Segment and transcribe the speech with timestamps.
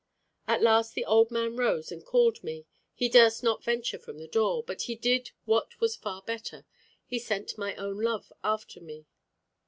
[0.47, 2.65] At last the old man rose and called me,
[2.95, 6.65] he durst not venture from the door; but he did what was far better,
[7.05, 9.05] he sent my own love after me.